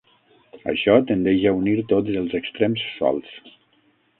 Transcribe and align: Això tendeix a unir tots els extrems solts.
Això 0.71 0.95
tendeix 1.11 1.45
a 1.49 1.53
unir 1.59 1.75
tots 1.91 2.17
els 2.23 2.33
extrems 2.41 2.89
solts. 2.97 3.53